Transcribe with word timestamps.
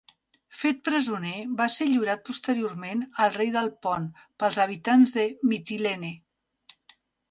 Fet 0.61 0.79
presoner, 0.87 1.33
va 1.59 1.67
ser 1.75 1.87
lliurat 1.91 2.25
posteriorment 2.31 3.05
al 3.27 3.37
rei 3.39 3.55
del 3.59 3.73
Pont 3.87 4.11
pels 4.23 4.63
habitants 4.67 5.19
de 5.21 5.31
Mitilene. 5.55 6.17